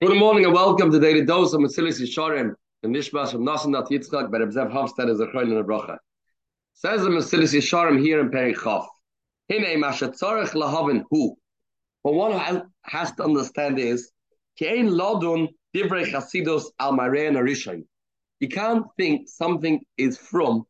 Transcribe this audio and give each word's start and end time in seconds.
Good 0.00 0.16
morning 0.16 0.44
and 0.44 0.54
welcome 0.54 0.92
to 0.92 1.00
Daily 1.00 1.24
Dose 1.24 1.52
of 1.54 1.60
Mesilas 1.60 2.00
Yesharim, 2.00 2.54
the 2.82 2.88
Nishmas 2.88 3.32
from 3.32 3.44
Nasan 3.44 3.70
Nat 3.70 3.86
Yitzchak 3.90 4.30
by 4.30 4.38
Reb 4.38 4.70
Hofstad 4.70 5.10
as 5.10 5.18
a 5.18 5.26
Chayil 5.26 5.50
and 5.50 5.58
a 5.58 5.64
Bracha. 5.64 5.98
Says 6.74 7.02
the 7.02 7.08
Mesilas 7.08 7.52
Yesharim 7.52 8.00
here 8.00 8.20
in 8.20 8.30
Perek 8.30 8.54
Chav. 8.54 8.86
Hine 9.50 9.82
Mashatzarech 9.82 10.50
Lahavin 10.50 11.02
Hu. 11.10 11.34
What 12.02 12.14
one 12.14 12.62
has 12.84 13.10
to 13.16 13.24
understand 13.24 13.80
is, 13.80 14.12
Kein 14.56 14.88
Lodun 14.88 15.48
Divrei 15.74 16.06
Chasidus 16.06 16.66
Al 16.78 16.92
Marein 16.92 17.32
Arishain. 17.32 17.84
You 18.38 18.46
can't 18.46 18.86
think 18.96 19.28
something 19.28 19.80
is 19.96 20.16
from, 20.16 20.62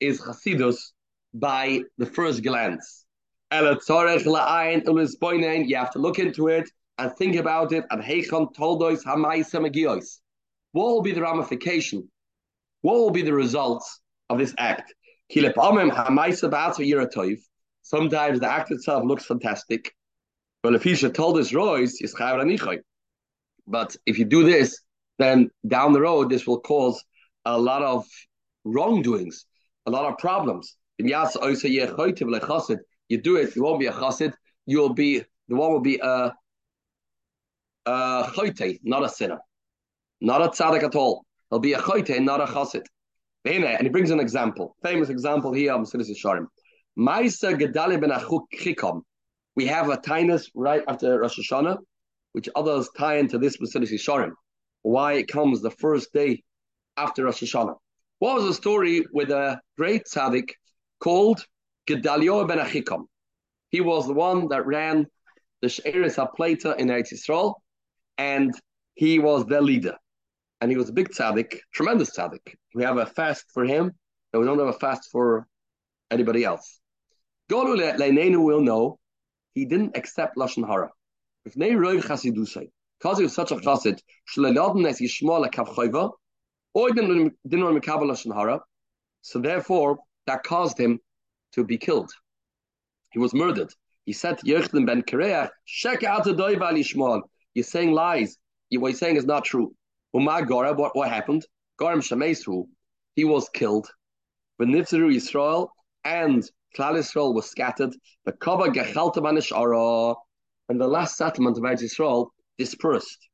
is 0.00 0.20
Chasidus 0.20 0.76
by 1.32 1.80
the 1.96 2.04
first 2.04 2.42
glance. 2.42 3.06
You 3.50 3.64
have 3.64 3.80
to 5.92 5.98
look 5.98 6.18
into 6.18 6.48
it 6.48 6.68
and 6.98 7.14
think 7.16 7.36
about 7.36 7.72
it 7.72 7.84
and 7.90 8.02
Heichon 8.02 8.54
Toldois 8.54 9.02
Hamaisa. 9.04 10.20
What 10.72 10.86
will 10.86 11.02
be 11.02 11.12
the 11.12 11.22
ramification? 11.22 12.10
What 12.82 12.96
will 12.96 13.10
be 13.10 13.22
the 13.22 13.32
results 13.32 14.00
of 14.28 14.38
this 14.38 14.54
act? 14.58 14.92
Sometimes 17.82 18.40
the 18.40 18.50
act 18.50 18.70
itself 18.70 19.04
looks 19.04 19.24
fantastic. 19.24 19.94
But 20.62 20.74
if 20.74 20.84
you 20.86 20.94
should 20.94 21.14
told 21.14 21.38
us 21.38 21.52
Royce, 21.52 22.00
but 23.66 23.96
if 24.06 24.18
you 24.18 24.24
do 24.24 24.44
this, 24.44 24.80
then 25.18 25.50
down 25.66 25.92
the 25.92 26.00
road 26.00 26.30
this 26.30 26.46
will 26.46 26.60
cause 26.60 27.04
a 27.44 27.58
lot 27.58 27.82
of 27.82 28.06
wrongdoings, 28.64 29.44
a 29.86 29.90
lot 29.90 30.10
of 30.10 30.16
problems. 30.18 30.76
You 30.98 31.08
do 31.08 31.24
it, 33.36 33.56
you 33.56 33.62
won't 33.62 33.80
be 33.80 33.86
a 33.86 33.92
chassid, 33.92 34.32
you'll 34.66 34.94
be 34.94 35.24
the 35.48 35.56
one 35.56 35.72
will 35.72 35.80
be 35.80 35.98
a 35.98 36.32
Uh, 37.86 38.24
a 38.26 38.32
choite, 38.34 38.80
not 38.82 39.04
a 39.04 39.08
sinner, 39.08 39.38
not 40.20 40.40
a 40.40 40.48
tzaddik 40.48 40.82
at 40.82 40.94
all. 40.94 41.24
He'll 41.50 41.58
be 41.58 41.74
a 41.74 41.78
choite, 41.78 42.20
not 42.22 42.40
a 42.40 42.46
chassid. 42.46 42.84
And 43.44 43.82
he 43.82 43.90
brings 43.90 44.10
an 44.10 44.20
example, 44.20 44.74
famous 44.82 45.10
example 45.10 45.52
here 45.52 45.72
of 45.74 45.82
Mesilas 45.82 46.08
Yesharim. 46.10 46.46
Maisa 46.98 47.58
Gedaliah 47.58 47.98
ben 47.98 48.10
Achikom. 48.10 49.02
We 49.54 49.66
have 49.66 49.90
a 49.90 49.98
tinus 49.98 50.50
right 50.54 50.82
after 50.88 51.20
Rosh 51.20 51.38
Hashanah, 51.38 51.76
which 52.32 52.48
others 52.56 52.88
tie 52.96 53.16
into 53.16 53.36
this 53.36 53.58
Mesilas 53.58 53.92
Yesharim. 53.92 54.32
Why 54.82 55.14
it 55.14 55.28
comes 55.28 55.60
the 55.60 55.70
first 55.70 56.12
day 56.14 56.42
after 56.96 57.24
Rosh 57.24 57.42
Hashanah. 57.42 57.76
What 58.20 58.36
was 58.36 58.44
the 58.46 58.54
story 58.54 59.04
with 59.12 59.30
a 59.30 59.60
great 59.76 60.04
tzaddik 60.06 60.50
called 61.00 61.44
Gedaliah 61.86 62.46
ben 62.46 62.58
Achikom? 62.58 63.04
He 63.68 63.82
was 63.82 64.06
the 64.06 64.14
one 64.14 64.48
that 64.48 64.64
ran 64.66 65.06
the 65.60 65.68
She'eris 65.68 66.16
HaPleita 66.16 66.76
in 66.78 66.88
Eretz 66.88 67.12
Yisrael, 67.12 67.54
and 68.18 68.54
he 68.94 69.18
was 69.18 69.46
their 69.46 69.62
leader. 69.62 69.96
And 70.60 70.70
he 70.70 70.76
was 70.76 70.88
a 70.88 70.92
big 70.92 71.10
tzaddik, 71.10 71.58
tremendous 71.72 72.16
tzaddik. 72.16 72.54
We 72.74 72.84
have 72.84 72.96
a 72.96 73.06
fast 73.06 73.44
for 73.52 73.64
him, 73.64 73.92
and 74.32 74.40
we 74.40 74.46
don't 74.46 74.58
have 74.58 74.68
a 74.68 74.72
fast 74.72 75.10
for 75.10 75.46
anybody 76.10 76.44
else. 76.44 76.80
Golu 77.50 77.76
Leinenu 77.98 78.42
will 78.42 78.60
know 78.60 78.98
he 79.54 79.64
didn't 79.64 79.96
accept 79.96 80.36
Lashon 80.36 80.66
Hara. 80.66 80.90
Because 81.44 83.18
he 83.18 83.24
was 83.24 83.34
such 83.34 83.52
a 83.52 83.56
chassid, 83.56 84.00
didn't 86.94 87.34
didn't 87.46 87.80
mekabel 87.80 88.10
Lashon 88.10 88.34
Hara, 88.34 88.60
so 89.20 89.38
therefore 89.38 89.98
that 90.26 90.42
caused 90.42 90.78
him 90.78 90.98
to 91.52 91.64
be 91.64 91.76
killed. 91.76 92.10
He 93.12 93.18
was 93.18 93.34
murdered. 93.34 93.72
He 94.06 94.12
said 94.12 94.38
to 94.38 94.46
ben 94.86 95.02
Kareach, 95.02 95.50
Shek 95.64 96.02
out 96.02 96.24
the 96.24 96.32
doiva 96.32 96.72
lishmal. 96.72 97.22
You're 97.54 97.64
saying 97.64 97.92
lies. 97.92 98.36
What 98.70 98.88
you're 98.88 98.98
saying 98.98 99.16
is 99.16 99.24
not 99.24 99.44
true. 99.44 99.74
Umar 100.14 100.44
Gora, 100.44 100.72
what, 100.74 100.96
what 100.96 101.08
happened? 101.08 101.44
Goram 101.76 102.00
Shemesru, 102.00 102.66
he 103.14 103.24
was 103.24 103.48
killed. 103.48 103.88
When 104.56 104.70
Nitzeru 104.70 105.12
Yisrael 105.14 105.68
and 106.04 106.42
Klal 106.76 106.96
Yisrael 106.96 107.34
was 107.34 107.46
scattered, 107.48 107.94
the 108.24 108.32
Kaba 108.32 108.68
Gechalta 108.70 110.16
and 110.68 110.80
the 110.80 110.86
last 110.86 111.16
settlement 111.16 111.56
of 111.56 111.62
Eretz 111.62 111.82
Yisrael 111.82 112.28
dispersed. 112.58 113.28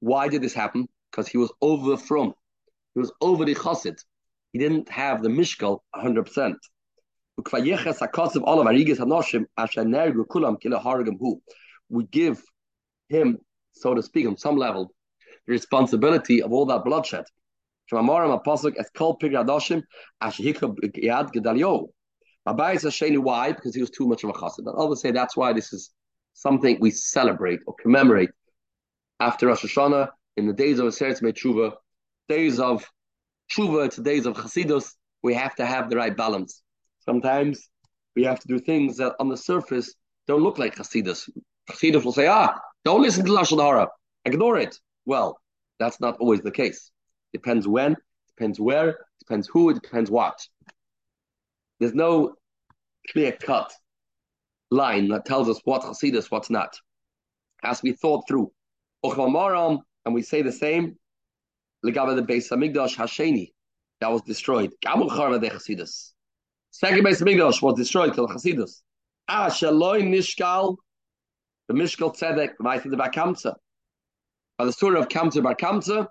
Why 0.00 0.28
did 0.28 0.42
this 0.42 0.54
happen? 0.54 0.86
Because 1.10 1.28
he 1.28 1.38
was 1.38 1.52
over 1.60 1.96
from. 1.96 2.34
He 2.94 3.00
was 3.00 3.12
over 3.20 3.44
the 3.44 3.54
Chassid. 3.54 3.96
He 4.52 4.58
didn't 4.58 4.88
have 4.88 5.22
the 5.22 5.28
Mishkal 5.28 5.80
100%. 5.94 6.54
We 11.88 12.04
give 12.04 12.42
him, 13.10 13.38
so 13.72 13.94
to 13.94 14.02
speak, 14.02 14.26
on 14.26 14.36
some 14.36 14.56
level, 14.56 14.92
the 15.46 15.52
responsibility 15.52 16.42
of 16.42 16.52
all 16.52 16.64
that 16.66 16.84
bloodshed. 16.84 17.24
Why? 17.92 18.06
Because 23.52 23.74
he 23.74 23.80
was 23.80 23.90
too 23.90 24.06
much 24.06 24.24
of 24.24 24.30
a 24.30 24.32
chassid. 24.32 24.58
And 24.58 24.76
others 24.76 25.00
say 25.02 25.10
that's 25.10 25.36
why 25.36 25.52
this 25.52 25.72
is 25.72 25.90
something 26.34 26.78
we 26.80 26.90
celebrate 26.90 27.60
or 27.66 27.74
commemorate 27.82 28.30
after 29.18 29.48
Rosh 29.48 29.64
Hashanah 29.64 30.08
in 30.36 30.46
the 30.46 30.52
days 30.52 30.78
of 30.78 30.86
Aseret 30.86 31.20
Tshuva, 31.20 31.72
days 32.28 32.60
of 32.60 32.88
Tshuva, 33.52 33.86
it's 33.86 33.96
days 33.96 34.26
of 34.26 34.36
Chasidus. 34.36 34.94
We 35.22 35.34
have 35.34 35.54
to 35.56 35.66
have 35.66 35.90
the 35.90 35.96
right 35.96 36.16
balance. 36.16 36.62
Sometimes 37.00 37.68
we 38.16 38.24
have 38.24 38.40
to 38.40 38.48
do 38.48 38.58
things 38.58 38.96
that 38.96 39.14
on 39.20 39.28
the 39.28 39.36
surface 39.36 39.94
don't 40.26 40.42
look 40.42 40.58
like 40.58 40.76
Chasidus. 40.76 41.28
Chasidus 41.68 42.04
will 42.04 42.12
say, 42.12 42.28
ah, 42.28 42.58
don't 42.84 43.02
listen 43.02 43.24
to 43.24 43.30
Lashon 43.30 43.62
Hara. 43.62 43.88
Ignore 44.24 44.58
it. 44.58 44.78
Well, 45.04 45.40
that's 45.78 46.00
not 46.00 46.16
always 46.18 46.40
the 46.40 46.50
case. 46.50 46.90
Depends 47.32 47.66
when, 47.66 47.96
depends 48.28 48.60
where, 48.60 48.98
depends 49.20 49.48
who, 49.48 49.72
depends 49.74 50.10
what. 50.10 50.46
There's 51.78 51.94
no 51.94 52.34
clear 53.10 53.32
cut 53.32 53.72
line 54.70 55.08
that 55.08 55.24
tells 55.24 55.48
us 55.48 55.60
what 55.64 55.82
Hasidus, 55.82 56.30
what's 56.30 56.50
not. 56.50 56.76
Has 57.62 57.78
to 57.78 57.84
be 57.84 57.92
thought 57.92 58.24
through. 58.28 58.52
And 59.02 60.14
we 60.14 60.22
say 60.22 60.42
the 60.42 60.52
same. 60.52 60.96
Legava 61.84 62.14
the 62.14 62.22
Beis 62.22 62.50
Hamikdash 62.50 62.96
Hasheni 62.96 63.52
that 64.00 64.10
was 64.10 64.22
destroyed. 64.22 64.70
Gamu 64.84 65.08
Charva 65.08 65.40
de 65.40 65.48
Chasidus. 65.50 66.12
Second 66.70 67.04
Beis 67.04 67.22
Hamikdash 67.22 67.62
was 67.62 67.74
destroyed 67.74 68.14
till 68.14 68.28
Chasidus. 68.28 68.82
Ah, 69.28 69.48
Shaloi 69.48 70.02
Nishkal 70.02 70.76
the 71.70 71.76
Mishkal 71.76 72.12
Tzedek, 72.12 72.54
weiter 72.58 72.92
about 72.92 73.14
Kamsa. 73.14 73.54
By 74.58 74.64
the 74.64 74.72
story 74.72 74.98
of 74.98 75.06
Kamsa 75.06 75.40
Bar 75.40 76.08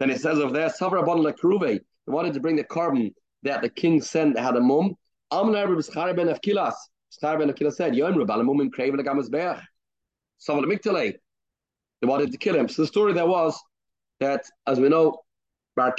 then 0.00 0.08
it 0.08 0.18
says 0.18 0.38
over 0.38 0.50
there, 0.50 0.70
Savra 0.70 1.04
Bon 1.04 1.18
Lekruve, 1.18 1.60
they 1.60 2.12
wanted 2.12 2.32
to 2.32 2.40
bring 2.40 2.56
the 2.56 2.64
carbon 2.64 3.14
that 3.42 3.60
the 3.60 3.68
king 3.68 4.00
sent 4.00 4.38
had 4.38 4.56
a 4.56 4.62
mum. 4.62 4.96
Amnar 5.30 5.66
B'schar 5.66 6.16
ben 6.16 6.28
Afkilas. 6.28 6.72
B'schar 7.12 7.38
ben 7.38 7.52
Afkilas 7.52 7.74
said, 7.74 7.94
Yom 7.94 8.14
Rebal 8.14 8.42
mum 8.42 8.62
in 8.62 8.70
Kraven 8.70 8.98
Agamas 8.98 9.30
Beach. 9.30 9.62
Savra 10.40 10.64
Miktale. 10.64 11.12
They 12.00 12.06
wanted 12.06 12.32
to 12.32 12.38
kill 12.38 12.56
him. 12.56 12.66
So 12.66 12.80
the 12.80 12.88
story 12.88 13.12
there 13.12 13.26
was 13.26 13.60
that, 14.20 14.42
as 14.66 14.80
we 14.80 14.88
know, 14.88 15.18
Bar 15.76 15.94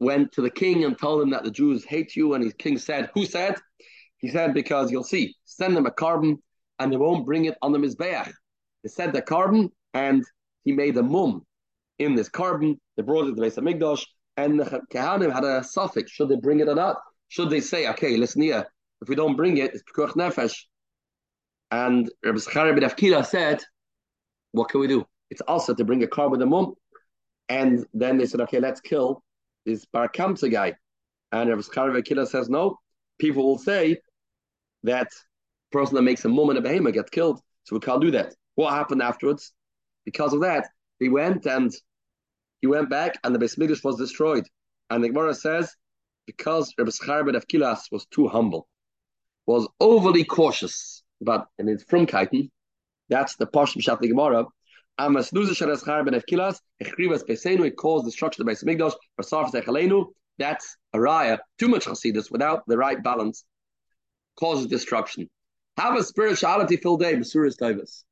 went 0.00 0.32
to 0.32 0.40
the 0.40 0.50
king 0.50 0.84
and 0.84 0.98
told 0.98 1.20
him 1.20 1.30
that 1.30 1.44
the 1.44 1.50
Jews 1.50 1.84
hate 1.84 2.16
you, 2.16 2.32
and 2.32 2.42
his 2.42 2.54
king 2.54 2.78
said, 2.78 3.10
Who 3.12 3.26
said? 3.26 3.56
He 4.16 4.30
said, 4.30 4.54
Because 4.54 4.90
you'll 4.90 5.04
see, 5.04 5.36
send 5.44 5.76
them 5.76 5.84
a 5.84 5.90
carbon 5.90 6.42
and 6.82 6.92
they 6.92 6.96
won't 6.96 7.24
bring 7.24 7.44
it 7.44 7.56
on 7.62 7.70
the 7.72 7.78
Mizbeach. 7.78 8.32
They 8.82 8.88
said 8.88 9.12
the 9.12 9.22
carbon, 9.22 9.70
and 9.94 10.24
he 10.64 10.72
made 10.72 10.96
a 10.96 11.02
mum 11.02 11.46
in 12.00 12.16
this 12.16 12.28
carbon. 12.28 12.80
They 12.96 13.04
brought 13.04 13.28
it 13.28 13.34
to 13.34 13.34
the 13.36 13.42
Beis 13.42 13.56
Hamikdash, 13.56 14.04
and 14.36 14.58
the 14.58 14.82
Kehanim 14.92 15.32
had 15.32 15.44
a 15.44 15.62
suffix. 15.62 16.10
Should 16.10 16.28
they 16.28 16.36
bring 16.36 16.60
it 16.60 16.68
or 16.68 16.74
not? 16.74 16.96
Should 17.28 17.50
they 17.50 17.60
say, 17.60 17.88
okay, 17.88 18.16
listen 18.16 18.42
here, 18.42 18.66
if 19.00 19.08
we 19.08 19.14
don't 19.14 19.36
bring 19.36 19.58
it, 19.58 19.72
it's 19.74 19.82
Pekuach 19.84 20.14
Nefesh. 20.14 20.56
And 21.70 22.10
Rabbi 22.24 22.38
Zachariah 22.38 22.74
ben 22.74 22.88
Afkila 22.90 23.24
said, 23.24 23.62
what 24.50 24.68
can 24.68 24.80
we 24.80 24.88
do? 24.88 25.06
It's 25.30 25.40
also 25.42 25.72
to 25.74 25.84
bring 25.84 26.02
a 26.02 26.08
car 26.08 26.28
with 26.28 26.42
a 26.42 26.46
mum. 26.46 26.74
And 27.48 27.86
then 27.94 28.18
they 28.18 28.26
said, 28.26 28.40
okay, 28.42 28.60
let's 28.60 28.80
kill 28.80 29.22
this 29.64 29.84
Bar 29.86 30.08
Kamsa 30.08 30.50
guy. 30.50 30.74
And 31.30 31.48
Rabbi 31.48 31.62
Zachariah 31.62 31.92
ben 31.92 32.02
Afkila 32.02 32.26
says, 32.28 32.50
no, 32.50 32.78
people 33.18 33.44
will 33.44 33.58
say 33.58 33.98
that 34.82 35.08
person 35.72 35.96
that 35.96 36.02
makes 36.02 36.24
a 36.24 36.28
mum 36.28 36.50
and 36.50 36.58
a 36.58 36.62
behemoth 36.62 36.94
gets 36.94 37.10
killed. 37.10 37.40
So 37.64 37.76
we 37.76 37.80
can't 37.80 38.00
do 38.00 38.10
that. 38.12 38.34
What 38.54 38.72
happened 38.72 39.02
afterwards? 39.02 39.52
Because 40.04 40.32
of 40.32 40.40
that, 40.40 40.68
he 40.98 41.08
went 41.08 41.46
and 41.46 41.72
he 42.60 42.66
went 42.66 42.90
back 42.90 43.18
and 43.24 43.34
the 43.34 43.38
Beis 43.38 43.84
was 43.84 43.96
destroyed. 43.96 44.46
And 44.90 45.02
the 45.02 45.08
Gemara 45.08 45.34
says, 45.34 45.74
because 46.26 46.72
Rabbi 46.78 46.90
Scharbet 46.90 47.36
of 47.36 47.48
Kilas 47.48 47.90
was 47.90 48.06
too 48.06 48.28
humble, 48.28 48.68
was 49.46 49.66
overly 49.80 50.24
cautious 50.24 51.02
but 51.24 51.46
and 51.58 51.68
it's 51.68 51.84
from 51.84 52.06
Kaitan, 52.06 52.50
that's 53.08 53.36
the 53.36 53.46
Pashim 53.46 53.82
Shat 53.82 54.00
the 54.00 54.08
Gemara. 54.08 54.44
Amas 54.98 55.30
Nuza 55.30 55.52
Sharas 55.52 55.84
Scharbet 55.84 56.14
of 56.14 56.24
Kilas, 56.26 56.58
Echrivas 56.82 57.22
Pesenu, 57.26 57.66
it 57.66 57.76
caused 57.76 58.04
destruction 58.04 58.42
of 58.42 58.46
the 58.46 58.52
Beis 58.52 58.64
Mikdash, 58.64 60.06
that's 60.38 60.76
a 60.92 60.98
raya, 60.98 61.38
too 61.58 61.68
much 61.68 61.84
chasidus 61.84 62.30
without 62.30 62.62
the 62.66 62.76
right 62.76 63.02
balance 63.02 63.44
causes 64.38 64.66
destruction. 64.66 65.28
Have 65.78 65.96
a 65.96 66.02
spirituality 66.02 66.76
filled 66.76 67.00
day, 67.00 67.14
Masuris 67.14 67.56
Davis. 67.56 68.04